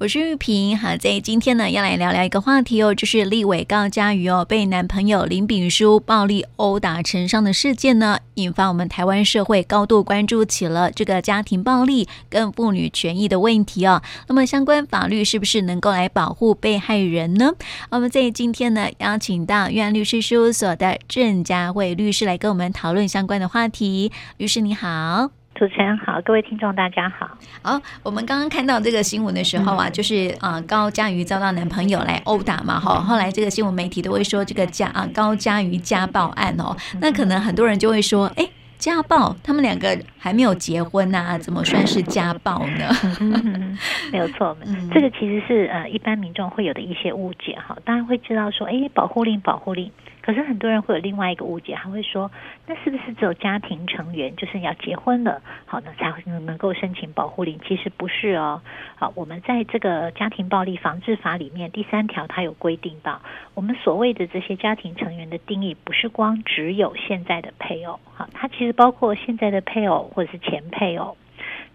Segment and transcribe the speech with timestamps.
[0.00, 14.00] 我是玉萍，好，在今天呢，要来聊聊一个话题哦，就是立委高嘉瑜哦，被男朋友林炳书暴力殴打成伤的事件呢，引发我们台湾社会高度关注起了这个家庭暴力跟妇女权益的问题哦。
[14.28, 17.50] 那么相关法律是不是能够来保护被害人呢？
[17.90, 24.12] 我们在今天呢，邀请到玉安律师事务所的郑佳慧律师来跟我们讨论相关的话题。
[24.36, 25.37] 律师你好。
[25.58, 27.28] 主持人好，各位听众大家好。
[27.62, 33.00] 好，我们刚刚看到这个新闻的时候啊，嗯、就是啊、呃、高嘉瑜遭到男朋友来殴打嘛，哈。
[33.00, 38.48] 后来这个新闻媒体都会说这个家啊高嘉瑜家暴案哦，那可能很多人就会说，哎，
[38.78, 43.76] 家暴，他们两个还没有结婚呐、啊，怎么算是家暴呢？
[44.12, 44.56] 没有错，
[44.94, 49.90] 这个其实是呃一般民众会有的一些误解哈，大家会知道说，哎，保护令，保护令。
[50.28, 52.30] 可是很多人会有另外一个误解，他会说，
[52.66, 57.58] 那是不是只有家庭成员，就是你要结婚了，好，那才能能够申请保护令？
[57.66, 58.60] 其实不是哦。
[58.96, 63.22] 好，我们在这个家庭暴力防治法里面第三条，它有规定到，
[63.54, 71.16] 我们所谓的这些家庭成员的定义，不是光只有现在的配偶，好，它其实包括现在的配偶或者是前配偶。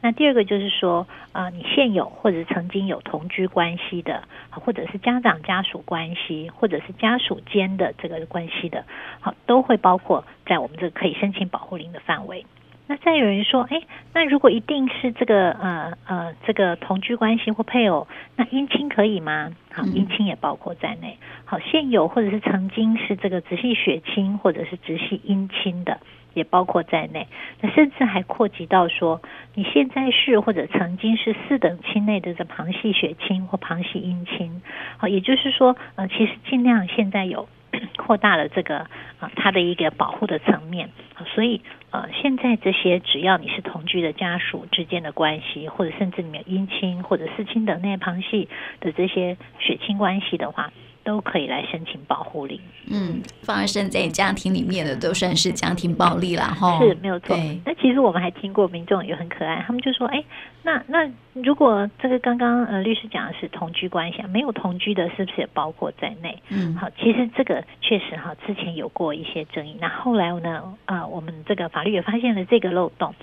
[0.04, 8.84] 那第二个就是说，啊、呃，你现有或者曾经有同居关系的，或者是家长家属关系，或者是家属间的这个关系的，
[9.22, 12.46] 好，都会包括在我们这个可以申请保护令的范围。
[12.86, 13.81] 那再有人说，哎，
[14.14, 19.54] 那如果一定是这个呃呃这个同居关系或配偶，那姻亲可以吗？
[19.72, 21.18] 好，姻亲也包括在内。
[21.46, 26.02] 好，现有或者是曾经是这个直系血亲或者是直系姻亲的。
[26.34, 27.28] 也包括在内，
[27.62, 29.22] 那甚至还扩及到说，
[29.53, 34.62] 你现在是或者曾经是四等亲内的这旁系血亲或旁系姻亲，
[34.98, 37.48] 好，也就是说，呃，其实尽量现在有
[37.98, 38.80] 扩大了这个
[39.20, 40.90] 啊，它的一个保护的层面，
[41.34, 50.72] 所以呃，现在这些只要你是同居的家属之间的关系，或者甚至你有姻亲或者四亲等内旁系的这些血亲关系的话。
[51.04, 52.59] 都可以来申请保护令。
[52.90, 56.80] 嗯，发生在家庭里面的都算是家庭暴力了哈。
[56.80, 57.36] 是没有错。
[57.66, 60.24] 那其实我们还听过民众也很可爱，他们就说：“哎，
[60.64, 69.78] 那那如果这个刚刚呃律师讲的是同居关系，没有同居的，是不是也包括在内？”嗯，好，其实这个确实哈，之前有过一些争议。
[69.80, 73.14] 那后来呢，呃，我们这个法律也发现了这个漏洞，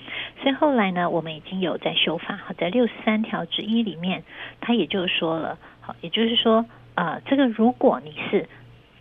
[0.41, 4.23] 所以后来呢，我们已经有在修法，在六十三条之一里面，
[4.59, 6.65] 他也就说了，好，也就是说。
[6.95, 8.47] 啊，这个如果你是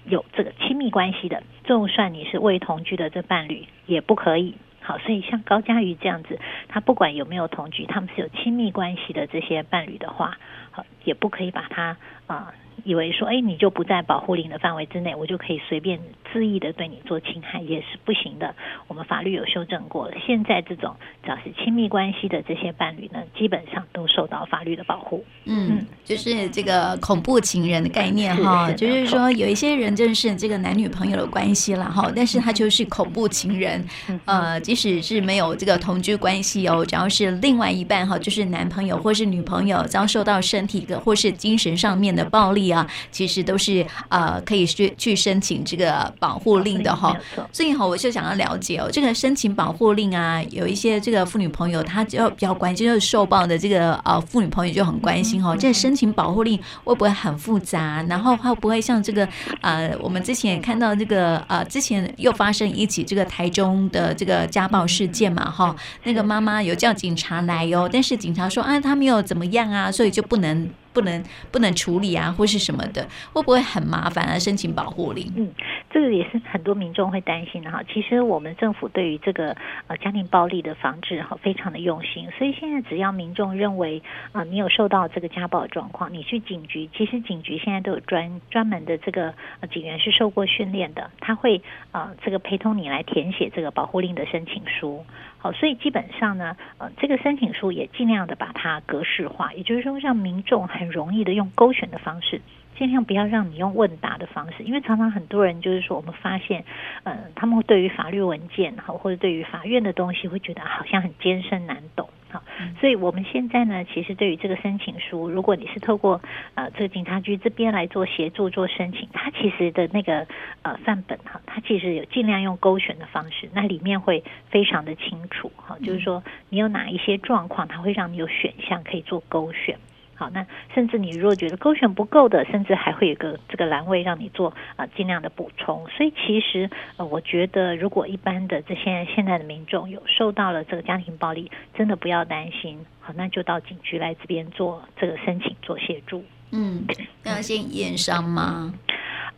[0.04, 4.54] 有这个亲密关系的，就算你是未同居的这伴侣也不可以。
[4.82, 10.38] 好，所以像高佳瑜这样子，他不管有没有同居，他们是有亲密关系的这些伴侣的话，
[10.70, 11.96] 好，也不可以把他
[12.26, 12.54] 啊。
[12.84, 15.98] 以为说，哎，你就不在保护令的范围之内，我就可以随便
[16.32, 18.54] 恣意的对你做侵害，也是不行的。
[18.88, 25.24] 我们法律有修正过了，现在这种只要是亲密关系的这些伴侣呢，基本上都受到法律的保护。
[25.44, 33.84] 嗯，就是这个恐怖情人的概念哈，就是说有一些人正是这个男女朋友的关系了哈，但是他就是恐怖情人，
[34.24, 42.69] 呃，即使是没有这个同居关系哦，只要是另外一半哈，就是男朋友或是女朋友遭受到身体的或是精神上面的暴力。
[42.70, 47.16] 啊，其实都是呃可以去去申请这个保护令的哈，
[47.52, 58.04] 所以哈我就想要了解哦，这个申请保护令啊，有一些这个妇女朋友她就比较关心，就是受暴的这个呃妇女朋友就很关心哈，这个申请保护令会不会很复杂？
[58.08, 59.28] 然后会不会像这个
[59.60, 70.68] 呃我们之前也看到这个呃之前又发生一起这个台中的这个家暴事件嘛哈，那个妈妈有叫警察来哟，但是警察说啊他没有怎么样啊，所以就不能。
[70.92, 74.38] 不能不能处理啊，或是什么的，会不会很麻烦啊？
[74.38, 75.32] 申请保护令？
[75.36, 75.48] 嗯，
[75.90, 77.82] 这个也是很多民众会担心的哈。
[77.92, 79.56] 其实我们政府对于这个
[79.86, 82.28] 呃家庭暴力的防治哈，非常的用心。
[82.36, 84.02] 所以现在只要民众认为
[84.32, 89.32] 啊，你有受到这个家暴状况，你去警局，其实警局现在都有专专门的这个
[89.72, 91.62] 警员是受过训练的，他会
[91.92, 95.04] 啊这个陪同你来填写这个保护令的申请书。
[95.42, 102.42] 好，所以基本上呢，呃，这个申请书也尽量的把它格式化，也就是说让民众很容易的用勾选的方式，
[102.76, 106.62] 尽量不要让你用问答的方式，因为常常很多人就是说，我们发现，
[107.04, 112.10] 呃，他们对于法律文件，或者对于法院的东西会觉得好像很艰深难懂。
[112.30, 112.42] 好，
[112.80, 116.20] 所以我们现在呢，其实对于这个申请书，如果你是透过
[116.54, 120.26] 呃这个警察局这边来做协助做申请，它其实的那个
[120.62, 129.76] 呃范本哈，它其实有尽量用勾选的方式，那里面会非常的清楚哈，就是说你有哪一些状况，它会让你有选项可以做勾选。
[130.20, 135.88] 好，那甚至你如果觉得勾选不够的，甚至还会有个这个栏位让你做啊尽量的补充。
[135.88, 136.68] 所以其实
[136.98, 146.22] 呃，我觉得如果一般的这些现在的民众有受到了这个家庭暴力，真的不要担心，好，那就到警局来这边做这个申请做协助。
[146.52, 146.84] 嗯，
[147.24, 148.74] 要先验伤吗？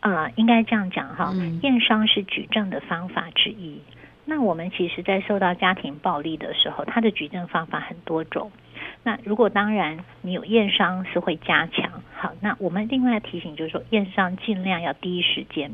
[0.01, 3.79] 啊、呃，应该这样讲哈，验伤是举证的方法之一。
[4.25, 8.51] 那我们其实，在受到家庭暴力的时候，它的举证方法很多种。
[9.03, 15.71] 那如果当然你有验伤是会加强，好，那我们另外提醒就是说，验伤尽量要第一时间。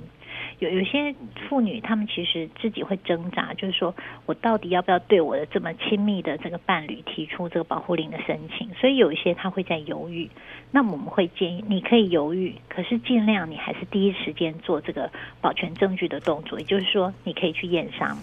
[0.60, 1.16] 有有些
[1.48, 3.96] 妇女，她们其实自己会挣扎，就是说
[4.26, 8.74] 我到底要不要对我的这么亲密的这个伴侣提出这个保护令的申请？
[8.74, 10.30] 所以有一些她会在犹豫。
[10.72, 18.18] 那我们会建议你可以犹豫，可是尽量你还是第一时间做这个保全证据的动作，也就是说你可以去验伤。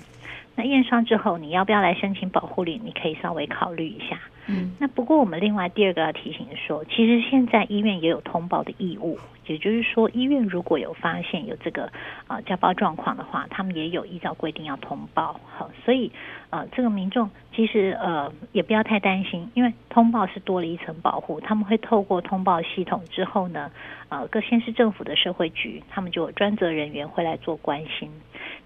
[0.56, 2.80] 那验伤之后，你要不要来申请保护令？
[2.84, 4.18] 你可以稍微考虑一下。
[4.48, 11.90] 嗯，那不过我们另外第二个要提醒说，其实现在医院也有通报的义务，也就是说，医院如果有发现有这个
[12.28, 15.40] 啊家暴状况的话，他们也有依照规定要通报。
[15.56, 16.12] 好，所以
[16.50, 21.40] 呃，这个民众其实呃也不要太担心，因为通报是多了一层保护。
[21.40, 23.70] 他们会透过通报系统之后呢，
[24.08, 28.10] 呃，各县市政府的社会局，他们就有专责人员会来做关心。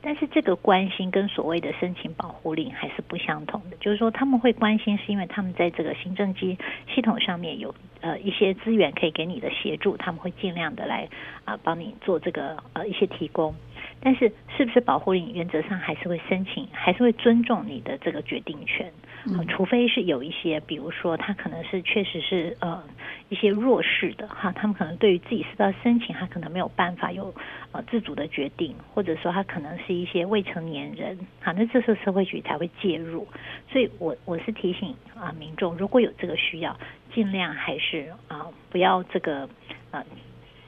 [0.03, 6.59] 但是这个关心跟所谓的申请保护令还是不相同的，就是说他们会关心，是因为他们在这个行政机
[6.95, 11.09] 系统上面有呃一些资源可以给你的协助，他们会尽量的来
[11.45, 13.55] 啊帮你做这个呃一些提供。
[14.03, 18.91] 但是是不是保护令，原则上还是会申请，还是会尊重你的这个决定权。
[19.27, 22.83] 嗯，除非是有一些，比如说他可能是确实是呃
[23.31, 27.35] 一些弱势的哈，他们可能对于自己是要申请，他可能没有办法有
[27.73, 33.27] 呃自主的决定，或者说他可能是一些未成年人，好，那这时候社会局才会介入。
[33.73, 36.77] 所以我我是提醒啊民众，如果有这个需要，
[37.15, 39.49] 尽量还是啊不要这个
[39.93, 40.05] 呃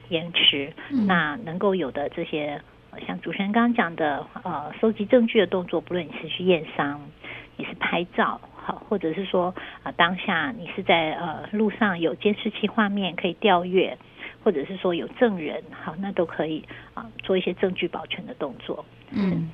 [0.09, 0.73] 延迟，
[1.05, 2.59] 那能够有的这些。
[3.07, 7.01] 像主持人刚刚讲的，呃，收集证据的动作，不论你是去验伤，
[7.57, 13.97] 你是拍照，好，或者是说啊、呃，当下你是在呃路上有监视器画面可以调阅，
[14.43, 16.63] 或者是说有证人，好，那都可以
[16.93, 19.49] 啊、呃，做一些证据保全的动作，嗯。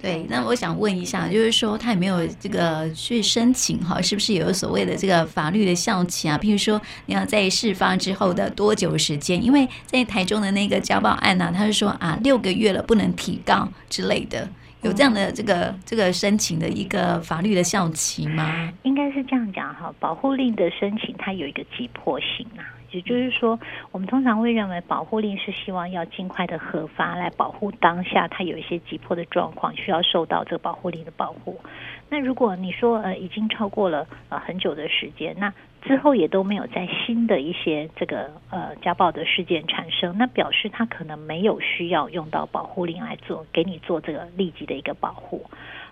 [0.00, 4.00] 对，那我想问一下，就是说他有没有这个去申请哈？
[4.00, 6.38] 是不是有所谓的这个法律的效期啊？
[6.38, 9.44] 譬如说你要在事发之后的多久时间？
[9.44, 14.48] 因为在台中的那个家暴案呢、啊，他是说啊六个月了不能提告之类的，
[14.86, 18.72] 有这样的这个这个申请的一个法律的效期吗？
[18.84, 22.62] 应该是这样讲哈，保护令的申请它有一个急迫性啊。
[22.92, 23.58] 也就是说，
[23.90, 31.58] 我们通常会认为保护令是希望要尽快的核发，来保护当下它有一些急迫的状况，需要受到这个保护令的保护。
[32.08, 45.44] 那如果你说呃已经超过了呃很久的时间，那之后也都没有在新的一些这个呃家暴的事件产生，那表示他可能没有需要用到保护令来做给你做这个立即的一个保护。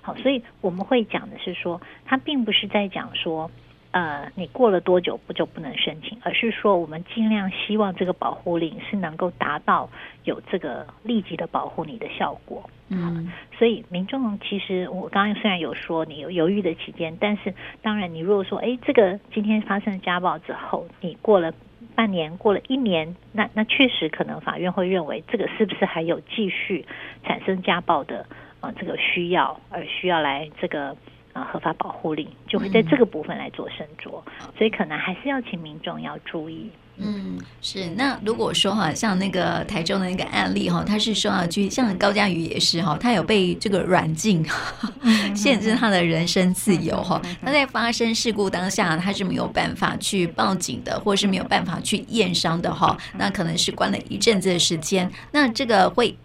[0.02, 3.50] 好，所以我们会讲的是说，他并不是在讲说。
[3.94, 6.18] 呃，你过了多久不就不能申请？
[6.24, 9.88] 而是说，我们尽量希望这个保护令是能够达到
[10.24, 12.68] 有这个立即的保护你的效果。
[12.88, 21.54] 嗯，所以民众其实我刚刚虽然有说你有犹豫的期间，但是当然你如果说，哎，这个今天发生家暴之后，你过了
[21.94, 26.84] 半年，过了一年，那那确实可能法院会认为这个是不是还有继续
[27.22, 28.26] 产生家暴的
[28.58, 30.96] 呃这个需要，而需要来这个。
[31.34, 36.70] 啊，合法保护令就会在这个部分来做斟酌，嗯，所以可能还是要请民众要注意。
[36.96, 37.90] 嗯，是。
[37.96, 44.46] 那如果说哈，像那个台中的那个案例哈，他是说啊，就像高嘉瑜也是哈，他有被这个软禁，
[45.34, 47.20] 限制他的人身自由哈。
[47.44, 52.96] 他在发生事故当下，他是没有办法去报警的，或是没有办法去验伤的哈。
[53.18, 56.16] 那可能是关了一阵子的时间，那这个会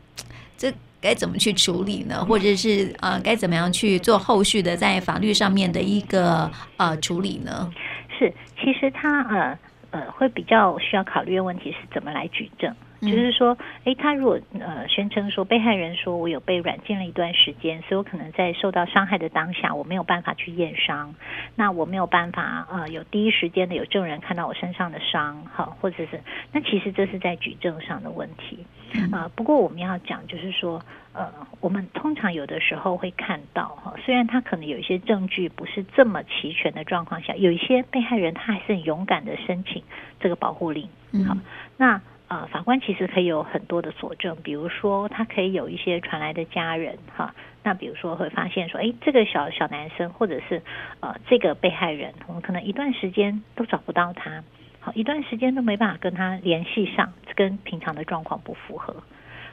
[0.56, 0.72] 这。
[1.02, 2.26] 该怎么去处理呢？
[2.26, 7.72] 或者是呃，该怎么样去做后续的在法律上面的一个呃处理呢？
[8.18, 9.58] 是，其实他呃
[9.92, 12.74] 呃会比较需要考虑的问题是怎么来举证。
[13.02, 21.16] 就是说，诶，他如果呃宣称说被害人说我有被软禁了一段时间，所以我可能在受到伤害的当下，我没有办法去验伤，
[21.56, 28.66] 那我没有办法呃有第一时间的有证人看到我身上的伤，好，或者是那其实这是在举证上的问题
[29.12, 29.30] 啊、呃。
[29.30, 30.82] 不过我们要讲就是说，
[31.14, 39.82] 呃，我们通常有的时候会看到哈，虽然他可能有一些证据不是这么齐全的状况下，有一些被害人他还是很勇敢的申请
[40.20, 40.90] 这个保护令，
[41.26, 41.38] 好，
[41.78, 42.02] 那。
[42.30, 47.34] 啊、法官其实可以有很多的佐证，比如说他可以有一些传来的家人哈，
[47.64, 50.62] 那比如说会发现说，哎，这个小小男生或者是
[51.00, 54.44] 呃这个被害人，我们可能一段时间都找不到他，
[54.80, 58.96] 好，一段时间都没办法跟他联系上，跟平常的状况不符合。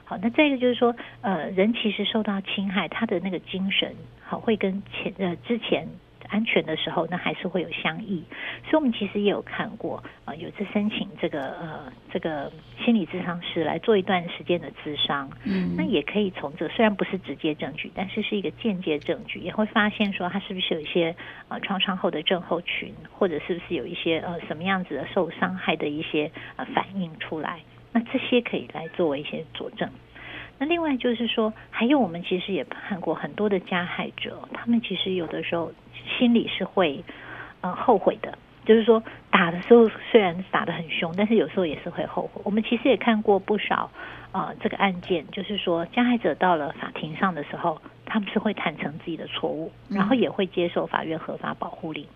[0.04, 5.88] 好，那再一个就是说，呃，人其实受到侵害，他的那个精神好会跟前呃之前。
[6.28, 8.24] 安全的时候，那还是会有相异，
[8.64, 12.52] 所以我们其实也有看过啊、呃，有次申请这个呃这个
[12.84, 21.14] 心理咨商师来做一段时间的咨商，嗯，那也可以从这虽然不是直接证据，但是是一个间接证据，也会发现说他是不是有一些
[21.48, 27.60] 呃创伤后的症候群，或者是不是有一些呃什么样子的受伤害的一些呃反应出来，
[27.92, 29.88] 那这些可以来作为一些佐证。
[30.58, 35.70] 那另外就是说，还有我们其实也看过很多的加害者，他们其实有的时候
[36.18, 37.04] 心里是会
[37.60, 42.40] 呃后悔的，就是说打的时候虽然打得很凶，但是有时候也是会后悔。
[42.42, 43.90] 我们其实也看过不少
[44.32, 52.06] 啊、呃、这个案件，就是说加害者到了法庭上的时候，他们是会坦诚自己的错误，然后也会接受法院合法保护令。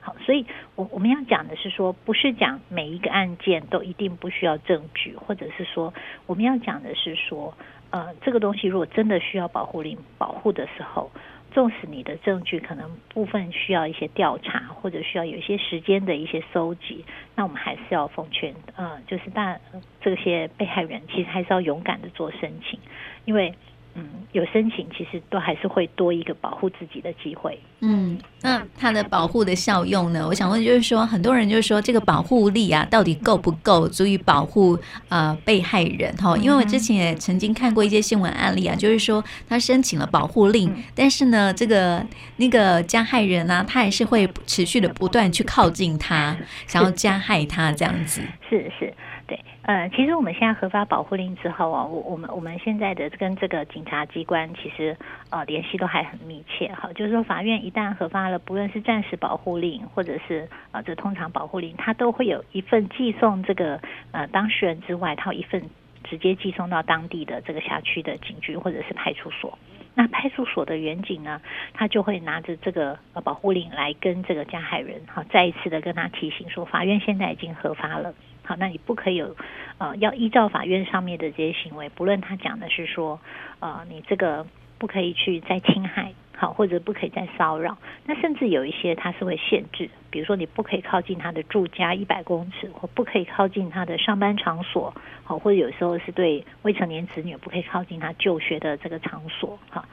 [0.00, 5.92] 好，所以我我们要讲的是说，不是讲每一个案件都一定不需要证据，或者是说
[6.26, 7.54] 我们要讲的是说。
[7.90, 11.10] 呃，这个东西如果真的需要保护令保护的时候，
[11.52, 17.04] 纵使你的证据可能部分需要一些调查，或者需要有一些时间的一些搜集，
[17.34, 19.58] 那我们还是要奉劝，呃，就是大
[20.00, 22.78] 这些被害人其实还是要勇敢的做申请，
[23.24, 23.54] 因为。
[24.00, 27.58] 嗯，有申请其实都还是会多一个保护自己的机会。
[27.80, 30.26] 嗯，那它的保护的效用呢？
[30.26, 34.78] 我想问，就是说，很多人就是说，这个保护力啊，到底够不够足以保护
[35.08, 36.14] 呃被害人？
[36.16, 42.04] 哈，因为我之前也曾经看过一些新闻案例啊，就是说他申请了保护令，但是呢，这个
[42.36, 48.22] 那个加害人呢、啊，他还是会持续的不断去靠近他，想要加害他这样子。
[48.48, 48.92] 是是。
[49.30, 54.96] 对呃，其实我们现在核发保护令之后啊，我我们我们现在的跟这个警察机关其实
[55.30, 56.90] 呃联系都还很密切哈。
[56.96, 65.62] 就是说，法院一旦核发了，不论是暂时保护令或者是呃这通常保护令，它都会有一份寄送这个呃当事人之外，它有一份
[66.02, 69.56] 直接寄送到当地的这个辖区的警局或者是派出所。
[69.94, 71.40] 那派出所的员警呢，
[71.74, 78.12] 他就会拿着这个呃保护令来跟这个加害人哈再一次的跟他提醒说，法院现在已经核发了。
[78.44, 79.36] 好，那你不可以有，
[79.78, 83.20] 呃，要依照法院上面的这些行为，不论他讲的是说，
[83.60, 84.46] 呃，你这个
[84.78, 94.92] 不可以去再侵害，好，或者不可以再骚扰，那甚至有一些他是会限制，比如说你不可以靠近他的住家一百公尺，或不可以靠近他的上班场所，
[95.22, 99.84] 好，或者有时候是对未成年子女不可以靠近他就学的这个场所，好，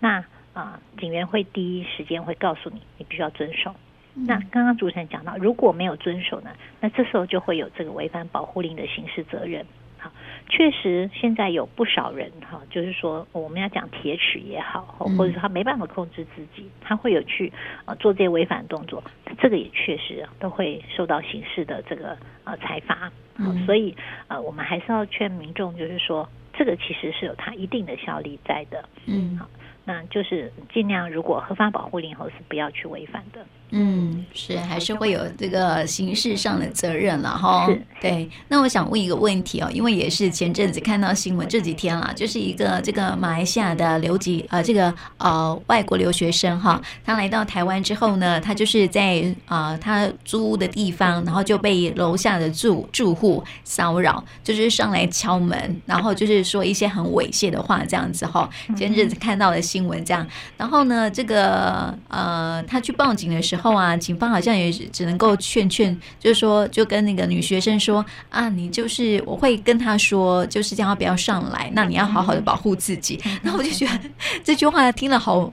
[0.00, 3.74] 那啊，警员会第一时间会告诉你，你必须要遵守。
[4.14, 6.50] 那刚刚主持人讲到，如果没有遵守呢，
[6.80, 9.64] 那这时候就会有这个违反保护令的刑事责任。
[9.98, 10.10] 好，
[10.48, 14.80] 确实现在有不少人哈，就是说我们要讲铁齿也好，
[15.16, 17.52] 或者说他没办法控制自己，他会有去
[17.84, 19.04] 呃做这些违反动作，
[19.38, 23.12] 这个也确实都会受到刑事的这个呃裁罚。
[23.36, 23.94] 好，所以
[24.28, 28.82] 呃我们还是要劝民众，就是说这个其实是有它一定的效力在的。
[29.06, 29.46] 嗯，好，
[29.84, 33.44] 那就是尽量如果合法保护令后是不要去违反的。
[33.72, 37.68] 嗯，是还是会有这个刑事上的责任了哈。
[38.00, 58.50] 对，那我想问一个问题哦，因为也是前阵子看到新闻这几天了，就是一个这个马来西亚的留级呃这个呃外国留学生哈，他来到台湾之后呢，他就是在啊、呃、他租屋的地方，然后就被楼下的住住户骚扰，就是上来敲门，然后就是说一些很猥亵的话这样子哈。
[58.76, 63.59] 前阵子看到的新闻这样，然后呢，这个呃他去报警的时候。
[63.60, 73.20] 后啊，警方好像也只能够劝劝，就是说，就跟那个女学生说啊，你就是我会跟他说，就是叫他不要上来，那你要好好的保护自己。
[73.42, 74.00] 那我就觉得
[74.42, 75.52] 这句话听了好。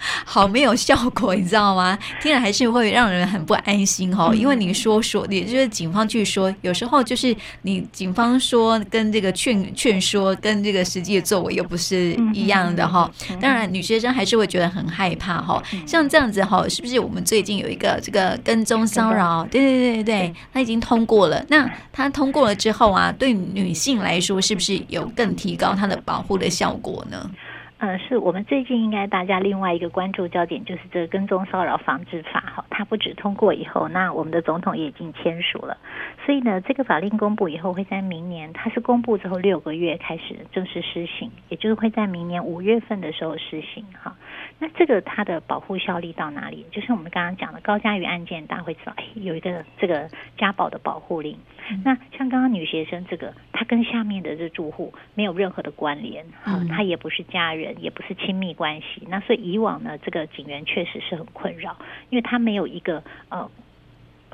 [0.24, 1.98] 好没有效果，你知道吗？
[2.20, 4.32] 听了还是会让人很不安心哦。
[4.34, 13.10] 因为你说说，也就是警方去说，有时候就是你警方说跟这个劝劝说，跟这个实际的作为又不是一样的哈。
[13.40, 15.62] 当然，女学生还是会觉得很害怕哈。
[15.86, 19.44] 像这样子哈，是不是我们最近有一个这个跟踪骚扰？
[19.50, 21.44] 对对对对，他已经通过了。
[21.48, 27.30] 那他通过了之后啊，对女性来说，是不是有更提高她的保护的效果呢？
[27.80, 35.78] 嗯，是我们最近应该大家另外一个关注焦点就是这个跟踪骚扰防治法哈，它不止通过以后，那我们的总统也已经签署了，
[36.26, 44.16] 所以呢，这个法令公布以后会在明年，它是公布之后六个月开始正式施行，也就是会在明年五月份的时候施行哈。
[44.58, 46.66] 那这个它的保护效力到哪里？
[46.72, 51.38] 就是我们刚刚讲的高嘉瑜案件，大家会知道，哎，有一个这个家暴的保护令。
[51.84, 59.06] 那像刚刚女学生这个，她跟下面的这住户没有任何的关联，哈，她也不是家人，也不是亲密关系。
[59.08, 61.76] 那所以以往呢，这个警员确实是很困扰，
[62.10, 63.50] 因为他没有一个呃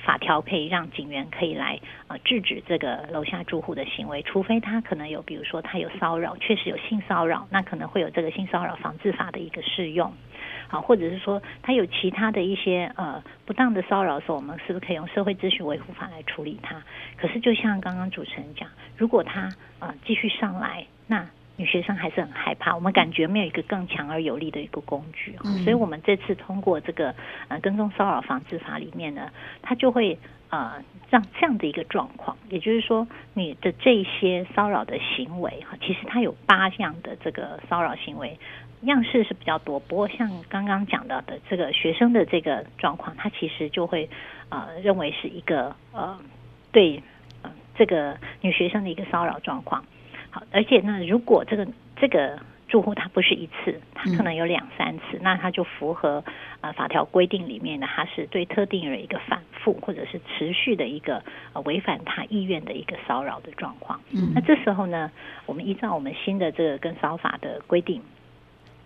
[0.04, 10.12] 法条可以让警员可以来呃制止这个楼下住户的行为，除非他可能有，比如说他有骚扰，确实有性骚扰，那可能会有这个性骚扰防治法的一个适用。
[10.68, 16.82] 好，或者是说他有其他的一些呃不当的骚扰的时候，我们是不是可以用社会秩序维护法来处理他？
[17.16, 27.14] 可是就像刚刚主持人讲，如果他呃继续上来，那女学生还是很害怕，我们感觉没有一个更强而有力的一个工具，嗯、所以我们这次通过这个
[27.48, 29.30] 呃跟踪骚扰防治法里面呢，
[29.62, 30.18] 它就会
[30.50, 38.38] 呃让这样的一个状况，也就是说你的这些骚扰的行为哈，其实它有八项的这个骚扰行为。
[38.82, 44.10] 样式是比较多，不过像刚刚讲到的这个学生的这个状况，他其实就会
[44.50, 46.18] 呃认为是一个呃
[46.70, 47.02] 对
[47.40, 49.82] 呃这个女学生的一个骚扰状况。
[50.34, 51.64] 好，而且呢，如果这个
[51.94, 52.36] 这个
[52.66, 56.24] 住户他不是一次，他可能有两三次，嗯、那他就符合
[56.60, 61.22] 呃法条规定里面的，他是对特定人一个反复或者是持续的一个
[61.52, 64.00] 呃违反他意愿的一个骚扰的状况。
[64.10, 65.08] 嗯，那这时候呢，
[65.46, 68.02] 我们依照我们新的这个跟骚法的规定。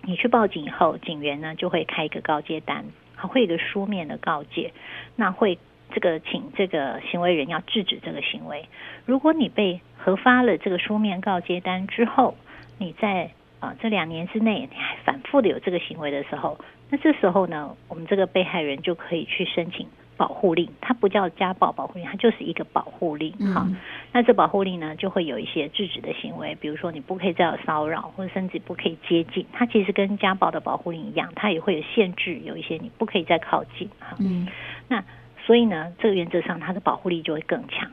[0.03, 4.75] 你去报警以后，警员呢就会开一个告诫单，还会有一个书面的告诫，
[5.17, 5.59] 那会
[5.91, 8.69] 这个请这个行为人要制止这个行为。
[9.07, 12.35] 如果你被核发了这个书面告诫单之后，
[12.79, 13.31] 你在
[13.61, 16.59] 啊、呃、这两年之内你还反复的有这个行为的时候，
[16.91, 19.87] 那这时候呢，我们这个被害人就可以去申请。
[20.19, 23.31] 保护令，它不叫家暴保护令，它就是一个保护令。
[23.55, 23.77] 哈，嗯、
[24.13, 29.47] 那这保护令呢，就会有一些制止的行为，比如说你不可以再有骚扰，或者甚至不可以接近。
[29.53, 33.89] 它其实跟家暴的保护令一样，它也会有限制，有一些你不可以再靠近。
[34.01, 34.49] 哈，嗯，
[34.89, 35.05] 那
[35.49, 37.91] 所以呢，这个原则上它的保护力就会更强。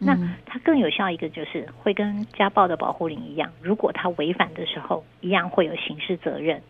[0.00, 6.60] 嗯、那它更有效一个就是会跟家暴的保护令一样，如果他违反的时候，一样会有刑事责任。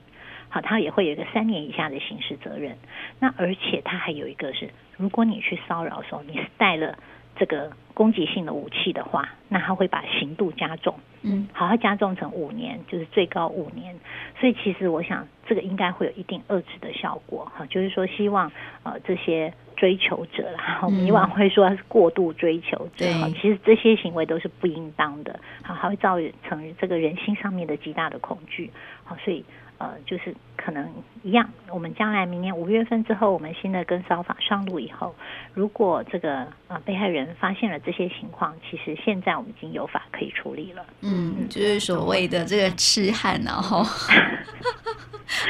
[0.51, 2.77] 好，他也会有一个三年以下的刑事责任。
[3.19, 6.99] 那而且他还有一个是，如果你去骚扰的时候，你是带了
[7.35, 10.95] 这个攻击性的武器的话，那他会把刑度加重。
[11.23, 13.97] 嗯，好，他加重成五年，就是最高五年。
[14.39, 17.51] 所以其实我想，这个应该会有一定遏制的效果。
[17.57, 18.51] 哈，就是说希望
[18.83, 23.07] 呃这些追求者啦， 我们以往会说他是过度追求者。
[23.15, 25.39] 哈，其实这些行为都是不应当的。
[25.63, 28.71] 好，还会造成这个人心上面的极大的恐惧。
[29.05, 29.45] 好，所以。
[29.79, 30.89] 呃，就是可能
[31.23, 31.49] 一样。
[31.71, 35.15] 我们将来明年五月份之后，我们新的跟骚法上路以后，
[35.55, 40.85] 如果这个呃被害人发现了这些情况，其实现在我们已经有法可以处理了。
[41.01, 43.85] 嗯，就是所谓的这个痴汉， 然后。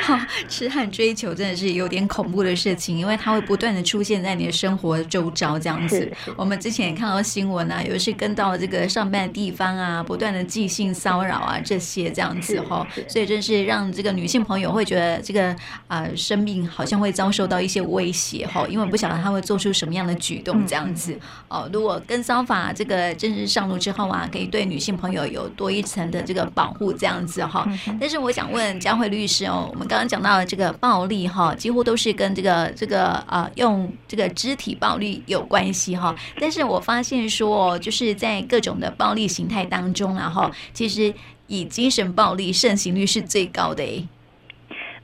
[0.00, 6.10] 好，痴汉追求真的是有点恐怖的事情，因为它会不断的出现在你的生活周遭这样子。
[6.36, 15.50] 我们之前也看到新闻啊，有的是跟到这个上班的地方啊，不断的寄性骚扰啊这些这样子哈，所以真是让这个女性朋友会觉得这个
[15.86, 21.16] 啊、呃、生命好像会遭受到一些威胁哈，因为不晓得他会做出什么样的举动这样子
[21.48, 21.68] 哦。
[21.72, 27.68] 如果跟骚法这个正式上路之后啊，可以对女性朋友有多一层的这个保护这样子哈。
[28.00, 29.70] 但是我想问佳慧律师哦。
[29.76, 36.14] 我们刚刚讲到的这个暴力哈，几乎都是跟这个这个啊用这个肢体暴力有关系哈。
[36.40, 41.12] 但是我发现说，就是在各种的暴力形态当中，然后其实
[41.48, 44.08] 以精神暴力盛行率是最高的诶。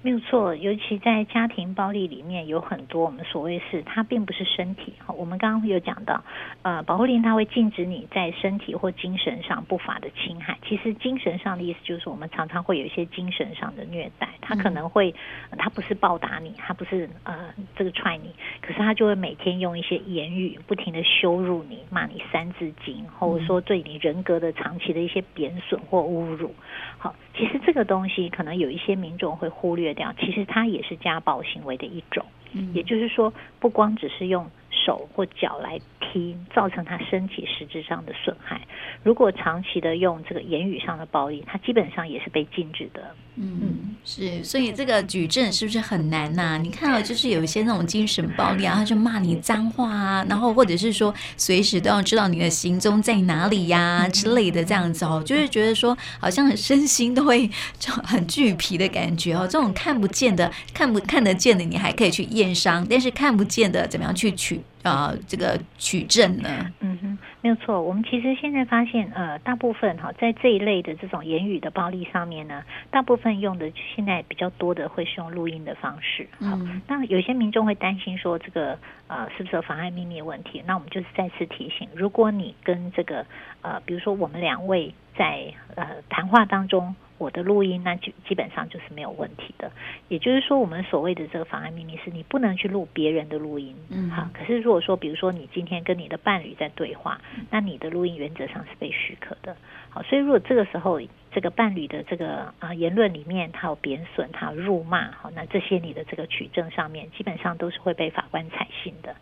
[0.05, 4.93] 没有错，尤其在家庭暴力里面有很多，我们所谓是它并不是身体。
[5.07, 6.23] 我们刚刚有讲到，
[6.62, 10.59] 呃，保护令它会禁止你在身体或精神上不法的侵害。
[10.69, 14.29] 其实精神上的意思就是，我们常常会有一些精神上的虐待。
[14.41, 15.15] 他可能会，
[15.57, 26.53] 他不是暴打你，他不是呃这个踹你，可是他就会每天用一些言语不停的羞辱你，骂你三字经，或者说对你人格的长期的一些贬损或侮辱。
[26.99, 32.24] 好，其实这个东西可能有一些民众会忽略掉，其实它也是家暴行为的一种。
[32.52, 38.61] 嗯，也就是说，不光只是用手或脚来踢，造成他身体实质上的损害。
[39.02, 43.14] 如果长期的用这个言语上的暴力，他基本上也是被禁止的。
[43.35, 46.59] 嗯，是，所以这个举证是不是很难呐、啊？
[46.59, 59.49] 你看到就是有一些那种精神暴力啊，他就骂你脏话啊，然后或者是说随时都要知道你的行踪在哪里呀、啊、之类的这样子哦，就是觉得说好像很身心都会就很俱疲的感觉哦。
[59.51, 65.18] 这种看不见的、看不看得见的，你还可以去验伤，但是看不见的怎么样去取啊、呃？
[65.27, 66.66] 这个取证呢？
[66.81, 67.18] 嗯哼。
[67.42, 76.28] 没有错，我们其实现在发现，呃，大部分哈，在这一类的这种言语的暴力上面呢，大部分用的现在比较多的会是用录音的方式。
[76.38, 78.78] 好，那有些民众会担心说，这个
[79.09, 80.62] 呃，是不是有妨碍秘密的问题？
[80.64, 83.26] 那我们就是再次提醒，如果你跟这个
[83.62, 89.70] 呃，比如说我们两位在呃谈话当中，我的录音，那就基本上就是没有问题的。
[90.09, 94.29] 也就是说，我们所谓的这个妨碍秘密是你不能去录别人的录音，嗯，好。
[94.33, 97.20] 可是如果说，比如说你今天跟你的伴侣在对话，
[97.51, 99.57] 那你的录音原则上是被许可的。
[99.88, 109.14] 好，所以如果这个时候这个伴侣的这个啊言论里面他有贬损、他有辱骂，好，那这些你的这个取证上面基本上都是会被法官采信的。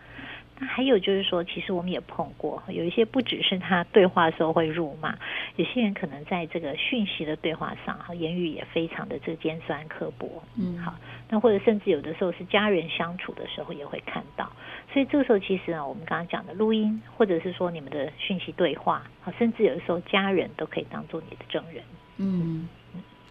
[0.60, 5.18] 还有就是说，其实我们也碰过，有一些不只是他对话的时候会辱骂，
[5.56, 10.94] 有些人可能在这个讯息的对话上，哈，言语也非常的这尖酸刻薄，嗯，好，
[11.28, 14.52] 那或者甚至有的时候是家人相处的时候也会看到，
[14.92, 21.82] 所以这个时候其实啊，我们刚刚讲的录音，或者是说你们的讯息对话，好，甚至有的时候家人都可以当做你的证人，
[22.18, 22.68] 嗯。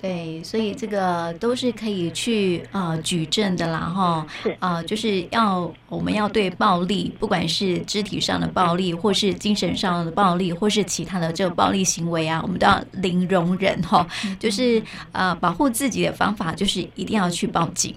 [0.02, 4.52] 对，所以这个都是可以去呃举证的啦，哈，是。
[4.60, 14.08] 啊、呃，就是要我们要对暴力，不管是肢体上的暴力，或是精神上的暴力，或是其他的这个暴力行为啊，我们都要零容忍哈，
[14.40, 14.82] 就是
[15.12, 17.94] 呃保护自己的方法就是一定要去报警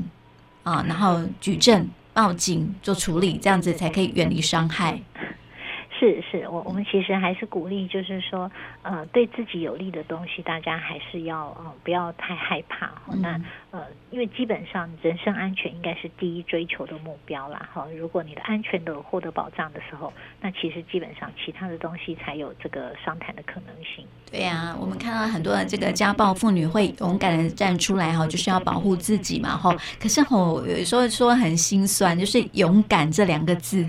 [0.64, 5.00] 啊，然后举证、报警做处理，这样子才可以远离伤害。
[6.02, 8.50] 是是，我我们其实还是鼓励，就是说，
[8.82, 12.90] 呃，对自己有利的东西，大家还是要呃不要太害怕。
[13.08, 17.68] 嗯、那呃，因为基本上人身安全应该是第一追求的目标啦。
[17.72, 24.04] 哈，如果你的安全都获得保障的时候，那其实基本上其他的东西才有这个商谈的可能性。
[24.28, 29.72] 对呀、啊，我们看到很多的这个家暴妇女会勇敢的站出来哈，就是要保护自己嘛哈。
[30.00, 33.86] 可是吼，有时候说很心酸，就是勇敢这两个字。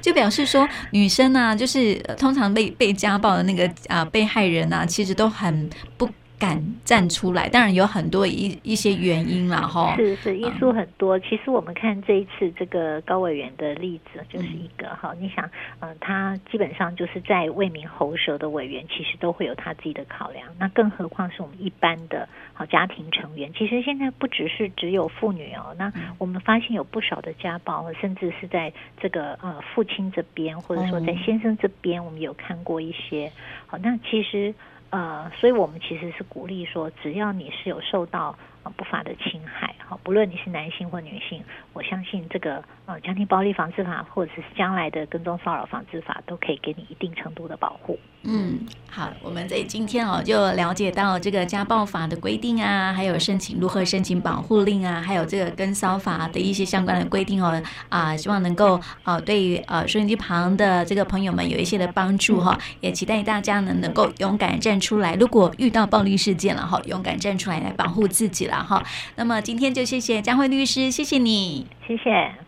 [0.00, 6.08] 就表示说，女生、啊，就是通常被被家暴的那个啊、被害人啊，其实都很不
[6.44, 9.96] 敢站出来，当然有很多一一些原因了哈。
[9.96, 11.16] 是是，因素很多。
[11.16, 15.22] 嗯、其实我们看这一次这个高委员的例子，就是一个哈、嗯。
[15.22, 15.46] 你想，
[15.80, 20.46] 嗯、呃，他基本上就是在为民喉舌的委员，其实都会有他自己的考量。
[20.58, 23.50] 那更何况是我们一般的好家庭成员。
[23.54, 33.32] 其实现在不只是只有妇女哦，那我们发现有不少的家暴，甚至是在这个呃父亲这边，或者说在先生这边，我们有看过一些。
[33.66, 34.52] 好，那其实。
[34.94, 38.38] 呃，所以我们其实是鼓励说，只要你是有受到
[38.76, 47.98] 不法的侵害，哈，不论你是男性或女性，我相信这个呃家庭暴力防治法或者是将来的跟踪骚扰防治法都可以给你一定程度的保护。
[48.26, 68.82] 嗯，好，我们在今天哦就了解到这个家暴法的规定啊，还有申请如何申请保护令啊，还有这个跟骚法的一些相关的规定哦啊，希望能够啊对呃收音机旁的这个朋友们有一些的帮助哈，也期待大家呢能够勇敢站出来，如果遇到暴力事件了哈，勇敢站出来来保护自己了了哈。
[69.16, 72.34] 那么今天就谢谢江慧律师，谢谢你，谢谢。